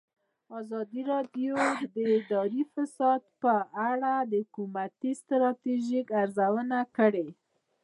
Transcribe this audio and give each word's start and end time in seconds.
ازادي 0.59 1.01
راډیو 1.11 1.53
د 1.95 1.97
اداري 2.17 2.63
فساد 2.73 3.21
په 3.41 3.53
اړه 3.89 4.13
د 4.31 4.33
حکومتي 4.43 5.11
ستراتیژۍ 5.21 6.01
ارزونه 6.21 6.79
کړې. 6.97 7.27